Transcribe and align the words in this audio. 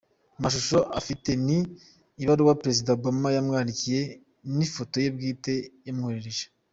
Amashusho 0.37 0.79
afite 0.99 1.29
ni 1.45 1.59
ibaruwa 2.23 2.57
Perezida 2.61 2.89
Obama 2.97 3.27
yamwandikiye 3.35 4.01
n’ifoto 4.55 4.95
ye 5.03 5.09
bwite 5.15 5.53
yamwoherereje. 5.87 6.45